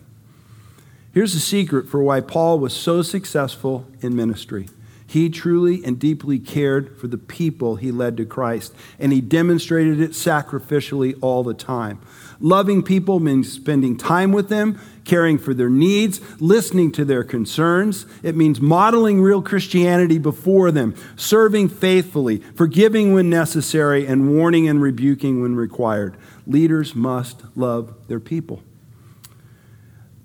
[1.13, 4.69] Here's the secret for why Paul was so successful in ministry.
[5.13, 10.01] He truly and deeply cared for the people he led to Christ, and he demonstrated
[10.01, 12.01] it sacrificially all the time.
[12.41, 18.07] Loving people means spending time with them, caring for their needs, listening to their concerns.
[18.23, 24.81] It means modeling real Christianity before them, serving faithfully, forgiving when necessary, and warning and
[24.81, 26.17] rebuking when required.
[26.47, 28.63] Leaders must love their people.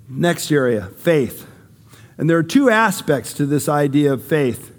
[0.08, 1.46] Next area faith.
[2.18, 4.76] And there are two aspects to this idea of faith.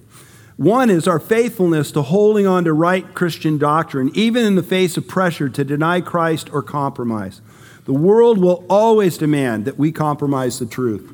[0.59, 4.97] One is our faithfulness to holding on to right Christian doctrine, even in the face
[4.97, 7.41] of pressure to deny Christ or compromise.
[7.85, 11.13] The world will always demand that we compromise the truth.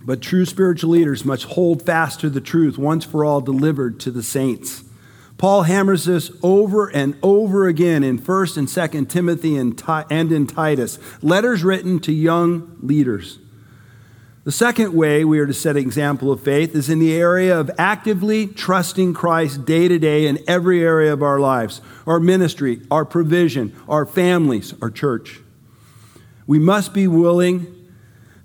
[0.00, 4.10] But true spiritual leaders must hold fast to the truth once for all delivered to
[4.10, 4.82] the saints.
[5.36, 10.98] Paul hammers this over and over again in 1st and 2nd Timothy and, in Titus,
[11.22, 13.38] letters written to young leaders.
[14.44, 17.58] The second way we are to set an example of faith is in the area
[17.58, 22.80] of actively trusting Christ day to day in every area of our lives our ministry,
[22.90, 25.40] our provision, our families, our church.
[26.46, 27.74] We must be willing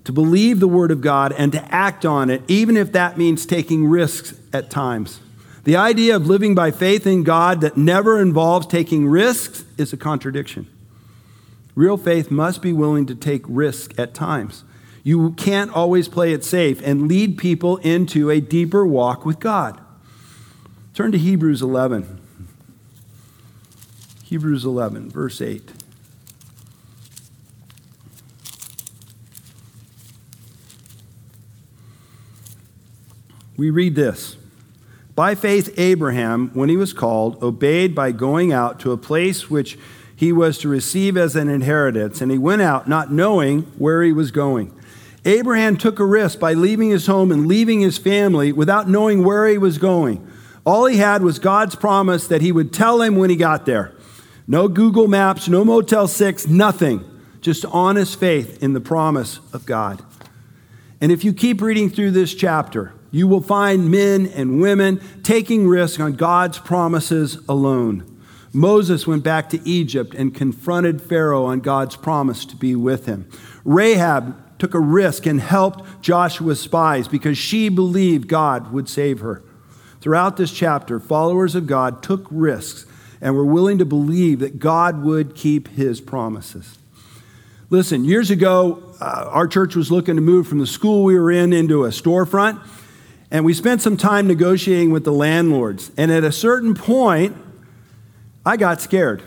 [0.04, 3.46] to believe the Word of God and to act on it, even if that means
[3.46, 5.20] taking risks at times.
[5.64, 9.96] The idea of living by faith in God that never involves taking risks is a
[9.96, 10.66] contradiction.
[11.74, 14.64] Real faith must be willing to take risks at times.
[15.04, 19.78] You can't always play it safe and lead people into a deeper walk with God.
[20.94, 22.20] Turn to Hebrews 11.
[24.24, 25.72] Hebrews 11, verse 8.
[33.58, 34.36] We read this
[35.14, 39.78] By faith, Abraham, when he was called, obeyed by going out to a place which
[40.16, 44.12] he was to receive as an inheritance, and he went out not knowing where he
[44.12, 44.74] was going.
[45.24, 49.46] Abraham took a risk by leaving his home and leaving his family without knowing where
[49.46, 50.26] he was going.
[50.66, 53.92] All he had was God's promise that he would tell him when he got there.
[54.46, 57.04] No Google Maps, no Motel 6, nothing.
[57.40, 60.02] Just honest faith in the promise of God.
[61.00, 65.68] And if you keep reading through this chapter, you will find men and women taking
[65.68, 68.10] risks on God's promises alone.
[68.52, 73.28] Moses went back to Egypt and confronted Pharaoh on God's promise to be with him.
[73.64, 79.42] Rahab took a risk and helped Joshua's spies because she believed God would save her.
[80.00, 82.86] Throughout this chapter, followers of God took risks
[83.20, 86.78] and were willing to believe that God would keep his promises.
[87.68, 91.30] Listen, years ago, uh, our church was looking to move from the school we were
[91.30, 92.58] in into a storefront,
[93.30, 95.90] and we spent some time negotiating with the landlords.
[95.98, 97.36] And at a certain point,
[98.46, 99.22] I got scared.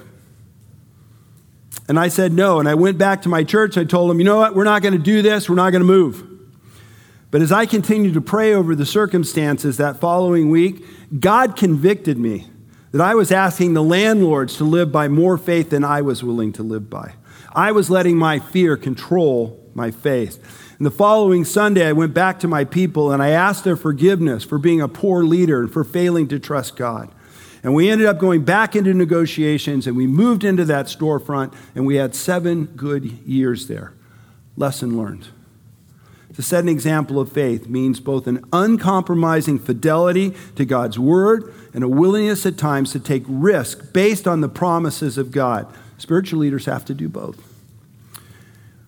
[1.87, 2.59] And I said no.
[2.59, 3.77] And I went back to my church.
[3.77, 4.55] I told them, you know what?
[4.55, 5.49] We're not going to do this.
[5.49, 6.23] We're not going to move.
[7.31, 10.85] But as I continued to pray over the circumstances that following week,
[11.19, 12.47] God convicted me
[12.91, 16.53] that I was asking the landlords to live by more faith than I was willing
[16.53, 17.13] to live by.
[17.53, 20.41] I was letting my fear control my faith.
[20.77, 24.43] And the following Sunday, I went back to my people and I asked their forgiveness
[24.43, 27.09] for being a poor leader and for failing to trust God.
[27.63, 31.85] And we ended up going back into negotiations and we moved into that storefront and
[31.85, 33.93] we had seven good years there.
[34.55, 35.27] Lesson learned.
[36.33, 41.83] to set an example of faith means both an uncompromising fidelity to God's word and
[41.83, 45.71] a willingness at times to take risk based on the promises of God.
[45.97, 47.41] Spiritual leaders have to do both.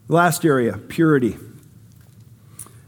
[0.07, 1.37] Last area purity.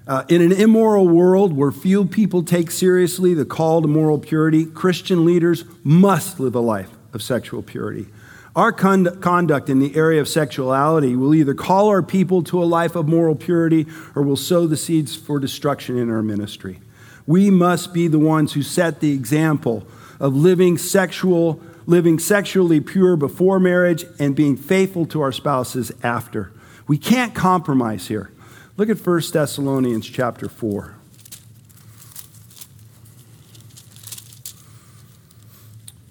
[0.07, 4.65] Uh, in an immoral world where few people take seriously the call to moral purity,
[4.65, 8.07] Christian leaders must live a life of sexual purity.
[8.55, 12.95] Our conduct in the area of sexuality will either call our people to a life
[12.95, 16.81] of moral purity or will sow the seeds for destruction in our ministry.
[17.25, 19.87] We must be the ones who set the example
[20.19, 26.51] of living sexual living sexually pure before marriage and being faithful to our spouses after.
[26.87, 28.31] We can't compromise here.
[28.77, 30.95] Look at 1 Thessalonians chapter 4.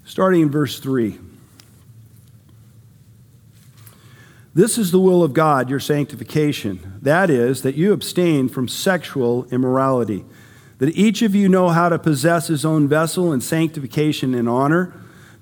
[0.04, 1.18] Starting in verse 3.
[4.52, 6.98] This is the will of God, your sanctification.
[7.00, 10.24] That is, that you abstain from sexual immorality,
[10.78, 14.92] that each of you know how to possess his own vessel in sanctification and honor,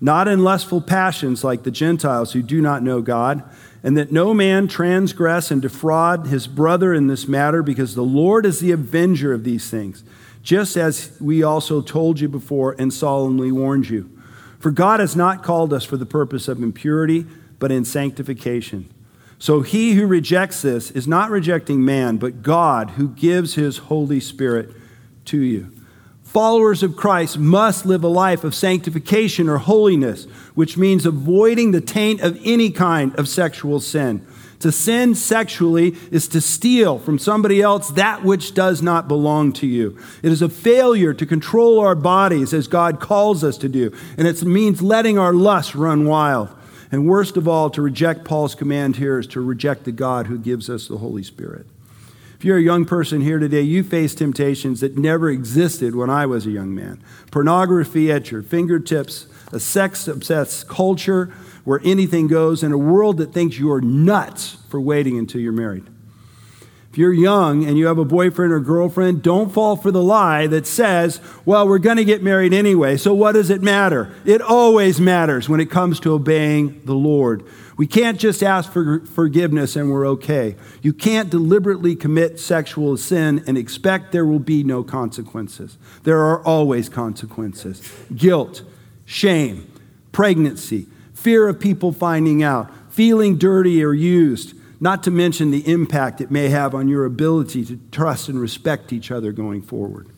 [0.00, 3.42] not in lustful passions like the Gentiles who do not know God,
[3.83, 8.45] and that no man transgress and defraud his brother in this matter, because the Lord
[8.45, 10.03] is the avenger of these things,
[10.43, 14.11] just as we also told you before and solemnly warned you.
[14.59, 17.27] For God has not called us for the purpose of impurity,
[17.59, 18.93] but in sanctification.
[19.38, 24.19] So he who rejects this is not rejecting man, but God who gives his Holy
[24.19, 24.71] Spirit
[25.27, 25.73] to you.
[26.29, 31.81] Followers of Christ must live a life of sanctification or holiness, which means avoiding the
[31.81, 34.27] taint of any kind of sexual sin.
[34.59, 39.67] To sin sexually is to steal from somebody else that which does not belong to
[39.67, 39.99] you.
[40.23, 44.29] It is a failure to control our bodies as God calls us to do, and
[44.29, 46.51] it means letting our lust run wild.
[46.93, 50.37] And worst of all, to reject Paul's command here is to reject the God who
[50.37, 51.64] gives us the Holy Spirit.
[52.38, 56.24] If you're a young person here today, you face temptations that never existed when I
[56.27, 57.03] was a young man.
[57.33, 63.33] Pornography at your fingertips, a sex obsessed culture where anything goes, and a world that
[63.33, 65.88] thinks you're nuts for waiting until you're married.
[66.98, 70.66] You're young and you have a boyfriend or girlfriend, don't fall for the lie that
[70.66, 74.12] says, well, we're going to get married anyway, so what does it matter?
[74.24, 77.44] It always matters when it comes to obeying the Lord.
[77.76, 80.56] We can't just ask for forgiveness and we're okay.
[80.82, 85.78] You can't deliberately commit sexual sin and expect there will be no consequences.
[86.02, 87.80] There are always consequences
[88.12, 88.64] guilt,
[89.04, 89.72] shame,
[90.11, 96.21] pregnancy, fear of people finding out, feeling dirty or used not to mention the impact
[96.21, 100.09] it may have on your ability to trust and respect each other going forward.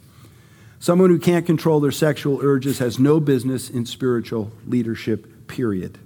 [0.78, 5.98] Someone who can't control their sexual urges has no business in spiritual leadership, period.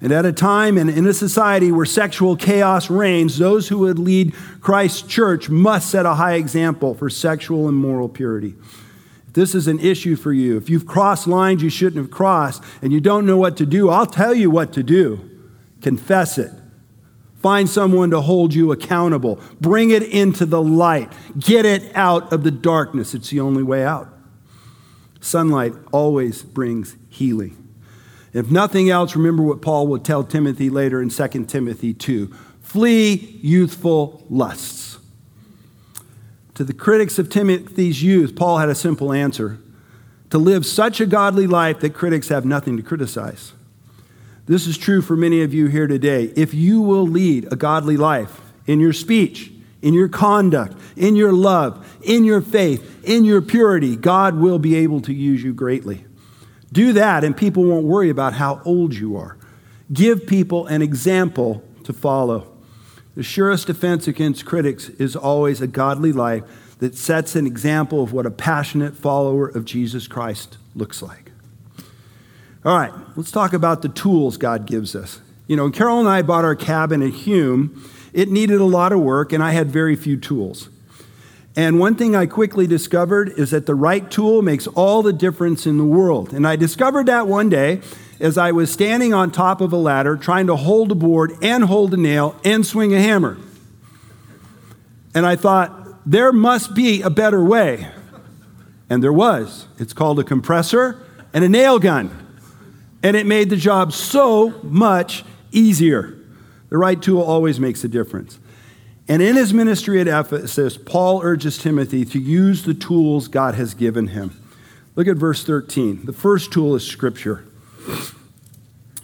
[0.00, 3.98] And at a time and in a society where sexual chaos reigns, those who would
[3.98, 8.54] lead Christ's church must set a high example for sexual and moral purity.
[9.28, 12.62] If this is an issue for you, if you've crossed lines you shouldn't have crossed
[12.82, 15.30] and you don't know what to do, I'll tell you what to do.
[15.80, 16.52] Confess it.
[17.38, 19.40] Find someone to hold you accountable.
[19.60, 21.12] Bring it into the light.
[21.38, 23.14] Get it out of the darkness.
[23.14, 24.08] It's the only way out.
[25.20, 27.62] Sunlight always brings healing.
[28.32, 33.38] If nothing else, remember what Paul would tell Timothy later in 2 Timothy 2 flee
[33.42, 34.98] youthful lusts.
[36.54, 39.58] To the critics of Timothy's youth, Paul had a simple answer
[40.30, 43.52] to live such a godly life that critics have nothing to criticize.
[44.46, 46.32] This is true for many of you here today.
[46.36, 51.32] If you will lead a godly life in your speech, in your conduct, in your
[51.32, 56.04] love, in your faith, in your purity, God will be able to use you greatly.
[56.72, 59.36] Do that, and people won't worry about how old you are.
[59.92, 62.52] Give people an example to follow.
[63.16, 66.44] The surest defense against critics is always a godly life
[66.78, 71.32] that sets an example of what a passionate follower of Jesus Christ looks like.
[72.66, 75.20] All right, let's talk about the tools God gives us.
[75.46, 77.88] You know, Carol and I bought our cabin at Hume.
[78.12, 80.68] It needed a lot of work, and I had very few tools.
[81.54, 85.64] And one thing I quickly discovered is that the right tool makes all the difference
[85.64, 86.32] in the world.
[86.32, 87.82] And I discovered that one day
[88.18, 91.62] as I was standing on top of a ladder trying to hold a board and
[91.62, 93.38] hold a nail and swing a hammer.
[95.14, 97.92] And I thought, there must be a better way.
[98.90, 99.68] And there was.
[99.78, 101.00] It's called a compressor
[101.32, 102.25] and a nail gun
[103.02, 106.18] and it made the job so much easier.
[106.68, 108.38] The right tool always makes a difference.
[109.08, 113.74] And in his ministry at Ephesus, Paul urges Timothy to use the tools God has
[113.74, 114.40] given him.
[114.96, 116.06] Look at verse 13.
[116.06, 117.44] The first tool is Scripture.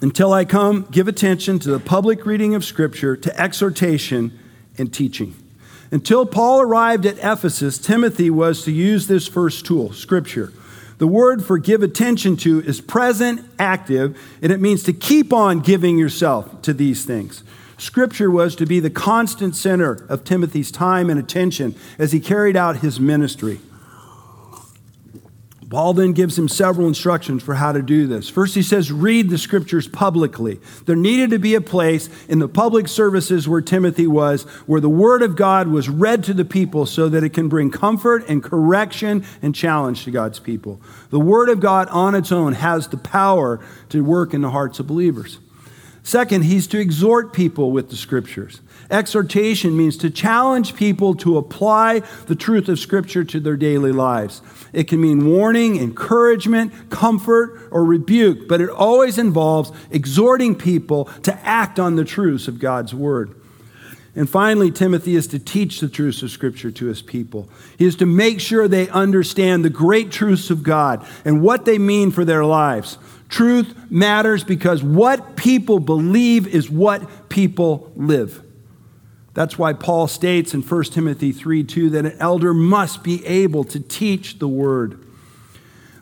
[0.01, 4.37] Until I come, give attention to the public reading of Scripture, to exhortation
[4.77, 5.37] and teaching.
[5.93, 10.53] Until Paul arrived at Ephesus, Timothy was to use this first tool, Scripture.
[11.03, 15.59] The word for give attention to is present, active, and it means to keep on
[15.59, 17.43] giving yourself to these things.
[17.77, 22.57] Scripture was to be the constant center of Timothy's time and attention as he carried
[22.57, 23.59] out his ministry.
[25.73, 28.29] Paul then gives him several instructions for how to do this.
[28.29, 30.61] First, he says, read the scriptures publicly.
[30.85, 34.91] There needed to be a place in the public services where Timothy was, where the
[34.91, 38.43] word of God was read to the people so that it can bring comfort and
[38.43, 40.79] correction and challenge to God's people.
[41.09, 43.59] The word of God on its own has the power
[43.89, 45.39] to work in the hearts of believers.
[46.03, 48.61] Second, he's to exhort people with the scriptures.
[48.93, 54.43] Exhortation means to challenge people to apply the truth of scripture to their daily lives.
[54.75, 61.35] It can mean warning, encouragement, comfort, or rebuke, but it always involves exhorting people to
[61.41, 63.35] act on the truths of God's word.
[64.15, 67.49] And finally, Timothy is to teach the truths of Scripture to his people.
[67.79, 71.79] He is to make sure they understand the great truths of God and what they
[71.79, 72.99] mean for their lives.
[73.31, 78.43] Truth matters because what people believe is what people live.
[79.35, 83.65] That's why Paul states in 1 Timothy 3 2 that an elder must be able
[83.65, 84.99] to teach the word.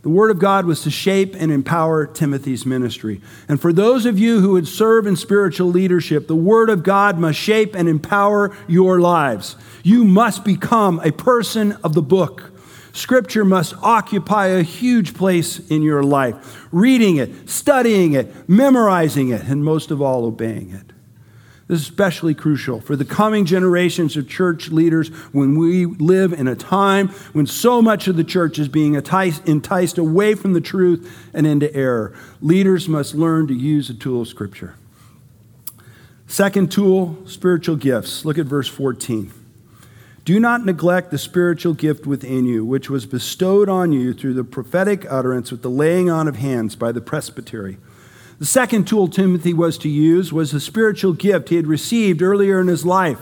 [0.03, 3.21] The word of God was to shape and empower Timothy's ministry.
[3.49, 7.19] And for those of you who would serve in spiritual leadership, the word of God
[7.19, 9.57] must shape and empower your lives.
[9.83, 12.51] You must become a person of the book.
[12.93, 19.43] Scripture must occupy a huge place in your life, reading it, studying it, memorizing it,
[19.43, 20.90] and most of all, obeying it.
[21.71, 26.49] This is especially crucial for the coming generations of church leaders when we live in
[26.49, 31.31] a time when so much of the church is being enticed away from the truth
[31.33, 32.13] and into error.
[32.41, 34.75] Leaders must learn to use the tool of Scripture.
[36.27, 38.25] Second tool, spiritual gifts.
[38.25, 39.33] Look at verse 14.
[40.25, 44.43] Do not neglect the spiritual gift within you, which was bestowed on you through the
[44.43, 47.79] prophetic utterance with the laying on of hands by the presbytery.
[48.41, 52.59] The second tool Timothy was to use was the spiritual gift he had received earlier
[52.59, 53.21] in his life.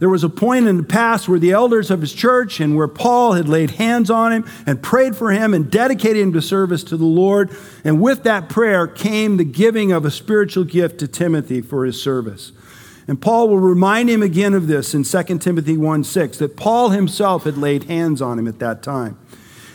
[0.00, 2.88] There was a point in the past where the elders of his church and where
[2.88, 6.84] Paul had laid hands on him and prayed for him and dedicated him to service
[6.84, 7.50] to the Lord.
[7.84, 12.00] And with that prayer came the giving of a spiritual gift to Timothy for his
[12.00, 12.52] service.
[13.08, 16.90] And Paul will remind him again of this in 2 Timothy 1 6, that Paul
[16.90, 19.18] himself had laid hands on him at that time.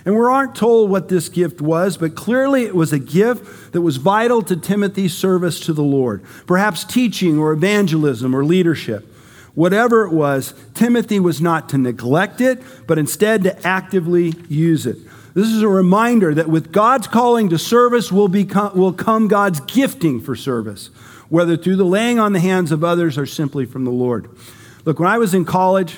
[0.06, 3.82] And we aren't told what this gift was, but clearly it was a gift that
[3.82, 9.08] was vital to Timothy's service to the Lord, perhaps teaching or evangelism or leadership.
[9.56, 14.98] Whatever it was, Timothy was not to neglect it, but instead to actively use it.
[15.34, 19.60] This is a reminder that with God's calling to service will, become, will come God's
[19.62, 20.90] gifting for service
[21.34, 24.30] whether through the laying on the hands of others or simply from the Lord.
[24.86, 25.98] Look, when I was in college,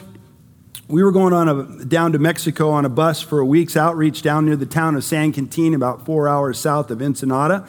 [0.87, 4.21] we were going on a, down to Mexico on a bus for a week's outreach
[4.21, 7.67] down near the town of San Quintin, about four hours south of Ensenada.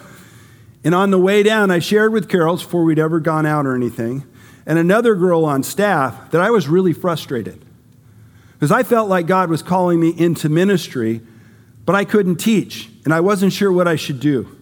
[0.83, 3.75] And on the way down, I shared with Carol's before we'd ever gone out or
[3.75, 4.23] anything,
[4.65, 7.63] and another girl on staff, that I was really frustrated.
[8.53, 11.21] Because I felt like God was calling me into ministry,
[11.85, 14.55] but I couldn't teach, and I wasn't sure what I should do.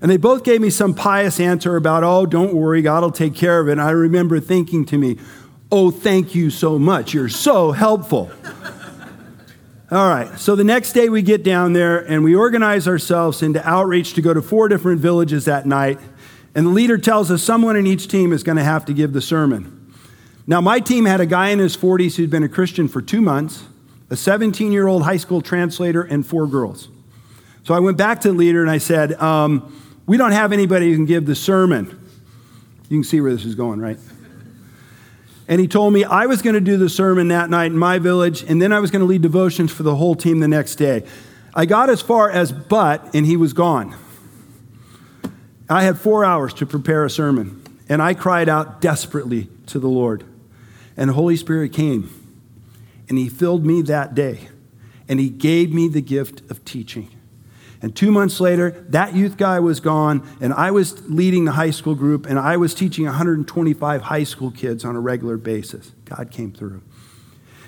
[0.00, 3.34] And they both gave me some pious answer about, oh, don't worry, God will take
[3.34, 3.72] care of it.
[3.72, 5.18] And I remember thinking to me,
[5.74, 7.12] oh, thank you so much.
[7.12, 8.30] You're so helpful.
[9.90, 13.66] All right, so the next day we get down there and we organize ourselves into
[13.68, 15.98] outreach to go to four different villages that night.
[16.54, 19.12] And the leader tells us someone in each team is going to have to give
[19.12, 19.92] the sermon.
[20.46, 23.20] Now, my team had a guy in his 40s who'd been a Christian for two
[23.20, 23.64] months,
[24.10, 26.86] a 17 year old high school translator, and four girls.
[27.64, 30.90] So I went back to the leader and I said, um, we don't have anybody
[30.90, 32.00] who can give the sermon.
[32.88, 33.98] You can see where this is going, right?
[35.46, 37.98] And he told me I was going to do the sermon that night in my
[37.98, 40.76] village, and then I was going to lead devotions for the whole team the next
[40.76, 41.04] day.
[41.54, 43.94] I got as far as but, and he was gone.
[45.68, 49.88] I had four hours to prepare a sermon, and I cried out desperately to the
[49.88, 50.24] Lord.
[50.96, 52.10] And the Holy Spirit came,
[53.08, 54.48] and he filled me that day,
[55.08, 57.10] and he gave me the gift of teaching.
[57.84, 61.68] And two months later, that youth guy was gone, and I was leading the high
[61.68, 65.92] school group, and I was teaching 125 high school kids on a regular basis.
[66.06, 66.80] God came through.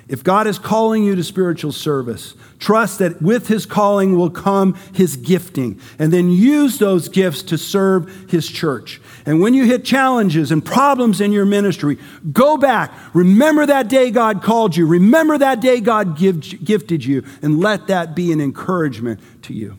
[0.09, 4.73] If God is calling you to spiritual service, trust that with his calling will come
[4.95, 9.03] his gifting, and then use those gifts to serve his church.
[9.27, 11.99] And when you hit challenges and problems in your ministry,
[12.33, 12.91] go back.
[13.13, 14.87] Remember that day God called you.
[14.87, 19.77] Remember that day God gifted you, and let that be an encouragement to you.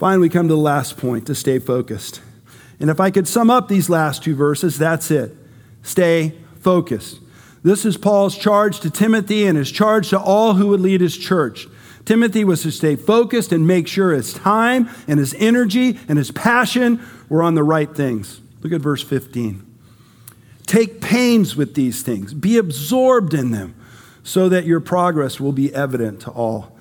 [0.00, 2.22] Finally, we come to the last point to stay focused.
[2.80, 5.36] And if I could sum up these last two verses, that's it.
[5.82, 7.20] Stay focused.
[7.62, 11.18] This is Paul's charge to Timothy and his charge to all who would lead his
[11.18, 11.68] church.
[12.06, 16.30] Timothy was to stay focused and make sure his time and his energy and his
[16.30, 18.40] passion were on the right things.
[18.62, 19.66] Look at verse 15.
[20.64, 23.74] Take pains with these things, be absorbed in them,
[24.22, 26.79] so that your progress will be evident to all.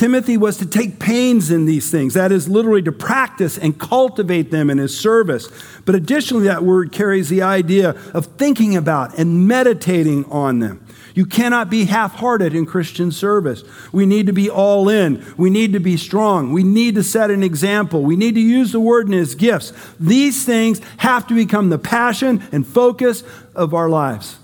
[0.00, 4.50] Timothy was to take pains in these things, that is, literally to practice and cultivate
[4.50, 5.50] them in his service.
[5.84, 10.86] But additionally, that word carries the idea of thinking about and meditating on them.
[11.14, 13.62] You cannot be half hearted in Christian service.
[13.92, 15.22] We need to be all in.
[15.36, 16.50] We need to be strong.
[16.50, 18.02] We need to set an example.
[18.02, 19.74] We need to use the word in his gifts.
[20.00, 23.22] These things have to become the passion and focus
[23.54, 24.38] of our lives.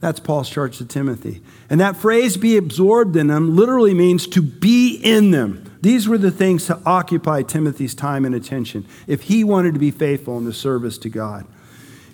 [0.00, 1.42] That's Paul's charge to Timothy.
[1.68, 5.78] And that phrase, be absorbed in them, literally means to be in them.
[5.82, 9.90] These were the things to occupy Timothy's time and attention if he wanted to be
[9.90, 11.46] faithful in the service to God.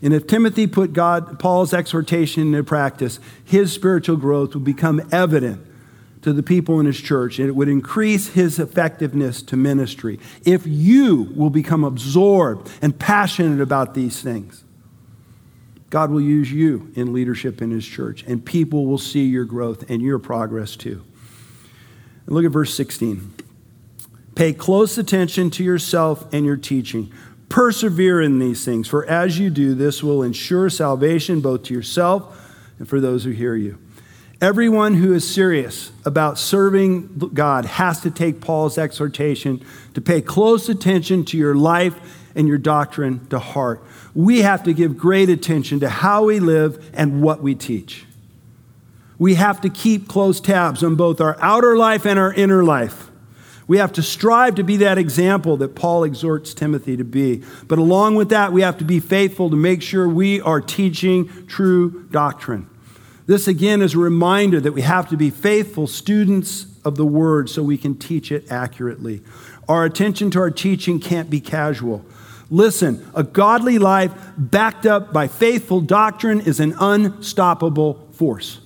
[0.03, 5.65] And if Timothy put God, Paul's exhortation into practice, his spiritual growth would become evident
[6.23, 10.19] to the people in his church and it would increase his effectiveness to ministry.
[10.45, 14.62] If you will become absorbed and passionate about these things,
[15.93, 19.91] God will use you in leadership in his church, and people will see your growth
[19.91, 21.05] and your progress too.
[22.25, 23.35] And look at verse 16.
[24.35, 27.13] Pay close attention to yourself and your teaching.
[27.51, 32.41] Persevere in these things, for as you do, this will ensure salvation both to yourself
[32.79, 33.79] and for those who hear you.
[34.43, 39.65] Everyone who is serious about serving God has to take Paul's exhortation
[39.95, 41.99] to pay close attention to your life
[42.35, 43.83] and your doctrine to heart
[44.15, 48.05] we have to give great attention to how we live and what we teach.
[49.19, 53.09] We have to keep close tabs on both our outer life and our inner life.
[53.69, 57.43] We have to strive to be that example that Paul exhorts Timothy to be.
[57.69, 61.47] But along with that, we have to be faithful to make sure we are teaching
[61.47, 62.69] true doctrine.
[63.27, 67.49] This again is a reminder that we have to be faithful students of the word
[67.49, 69.23] so we can teach it accurately.
[69.69, 72.05] Our attention to our teaching can't be casual.
[72.51, 78.61] Listen, a godly life backed up by faithful doctrine is an unstoppable force.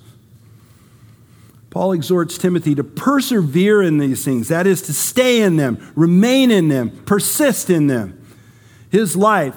[1.71, 6.51] Paul exhorts Timothy to persevere in these things, that is, to stay in them, remain
[6.51, 8.19] in them, persist in them.
[8.91, 9.55] His life,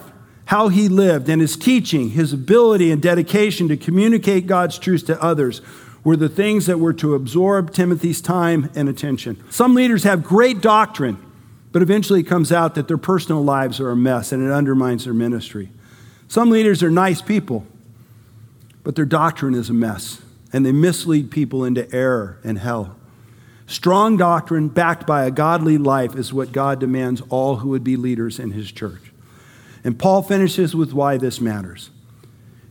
[0.49, 5.21] how he lived, and his teaching, his ability and dedication to communicate God's truth to
[5.21, 5.61] others
[6.03, 9.43] were the things that were to absorb Timothy's time and attention.
[9.49, 11.17] Some leaders have great doctrine
[11.71, 15.05] but eventually it comes out that their personal lives are a mess and it undermines
[15.05, 15.69] their ministry.
[16.27, 17.65] Some leaders are nice people,
[18.83, 20.21] but their doctrine is a mess
[20.51, 22.95] and they mislead people into error and hell.
[23.67, 27.95] Strong doctrine backed by a godly life is what God demands all who would be
[27.95, 29.08] leaders in his church.
[29.83, 31.89] And Paul finishes with why this matters.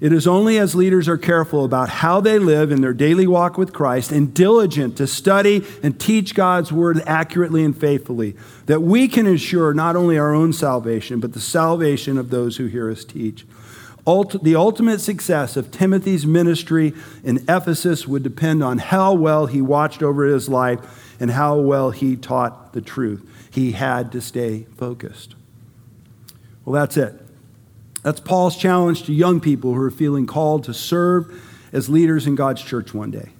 [0.01, 3.59] It is only as leaders are careful about how they live in their daily walk
[3.59, 8.37] with Christ and diligent to study and teach God's word accurately and faithfully
[8.67, 12.67] that we can ensure not only our own salvation, but the salvation of those who
[12.67, 13.45] hear us teach.
[14.07, 16.95] the ultimate success of Timothy's ministry
[17.25, 21.91] in Ephesus would depend on how well he watched over his life and how well
[21.91, 23.29] he taught the truth.
[23.51, 25.35] He had to stay focused.
[26.69, 27.15] Well, that's it.
[28.03, 31.43] That's Paul's challenge to young people who are feeling called to serve
[31.73, 33.31] as leaders in God's church one day.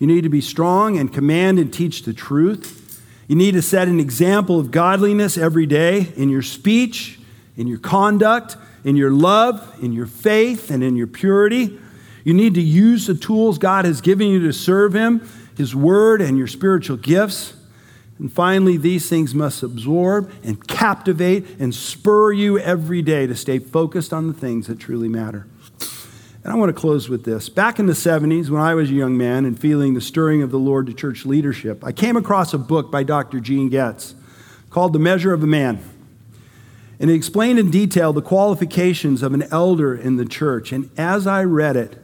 [0.00, 3.00] You need to be strong and command and teach the truth.
[3.28, 7.20] You need to set an example of godliness every day in your speech,
[7.56, 11.78] in your conduct, in your love, in your faith, and in your purity.
[12.24, 15.24] You need to use the tools God has given you to serve Him,
[15.56, 17.54] His Word, and your spiritual gifts.
[18.24, 23.58] And finally, these things must absorb and captivate and spur you every day to stay
[23.58, 25.46] focused on the things that truly matter.
[26.42, 27.50] And I want to close with this.
[27.50, 30.50] Back in the 70s, when I was a young man and feeling the stirring of
[30.50, 33.40] the Lord to church leadership, I came across a book by Dr.
[33.40, 34.14] Gene Getz
[34.70, 35.84] called The Measure of a Man.
[36.98, 40.72] And it explained in detail the qualifications of an elder in the church.
[40.72, 42.02] And as I read it,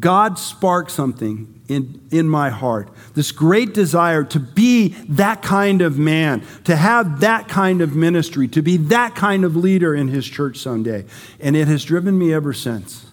[0.00, 2.88] God sparked something in, in my heart.
[3.14, 8.48] This great desire to be that kind of man, to have that kind of ministry,
[8.48, 11.04] to be that kind of leader in his church someday.
[11.38, 13.10] And it has driven me ever since.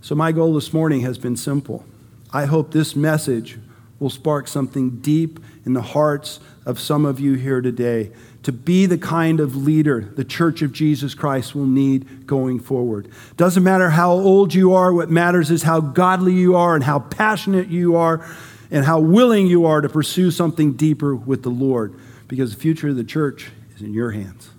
[0.00, 1.84] So, my goal this morning has been simple.
[2.32, 3.58] I hope this message
[3.98, 8.10] will spark something deep in the hearts of some of you here today
[8.42, 13.08] to be the kind of leader the Church of Jesus Christ will need going forward.
[13.36, 17.00] Doesn't matter how old you are, what matters is how godly you are and how
[17.00, 18.24] passionate you are
[18.70, 21.94] and how willing you are to pursue something deeper with the Lord
[22.28, 24.50] because the future of the church is in your hands.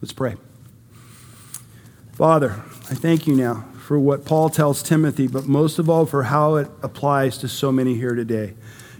[0.00, 0.36] Let's pray.
[2.12, 6.24] Father, I thank you now for what Paul tells Timothy, but most of all for
[6.24, 8.54] how it applies to so many here today.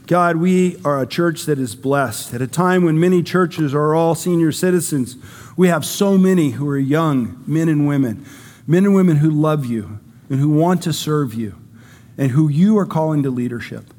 [0.07, 2.35] God, we are a church that is blessed.
[2.35, 5.17] At a time when many churches are all senior citizens,
[5.57, 8.27] we have so many who are young men and women,
[8.67, 11.57] men and women who love you and who want to serve you
[12.19, 13.95] and who you are calling to leadership.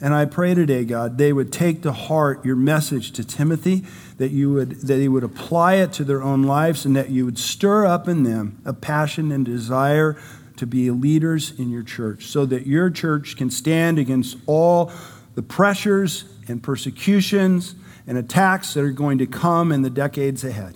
[0.00, 3.84] And I pray today, God, they would take to heart your message to Timothy,
[4.18, 7.24] that you would that they would apply it to their own lives, and that you
[7.24, 10.16] would stir up in them a passion and desire
[10.56, 14.92] to be leaders in your church, so that your church can stand against all
[15.38, 17.76] the pressures and persecutions
[18.08, 20.74] and attacks that are going to come in the decades ahead.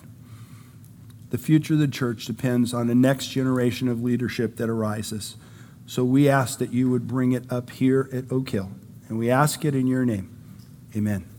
[1.31, 5.35] The future of the church depends on the next generation of leadership that arises.
[5.85, 8.71] So we ask that you would bring it up here at Oak Hill.
[9.09, 10.33] And we ask it in your name.
[10.95, 11.32] Amen.